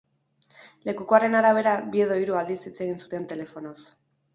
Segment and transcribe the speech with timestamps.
[0.89, 3.81] Lekukoaren arabera, bi edo hiru aldiz hitz egin zuten telefonoz.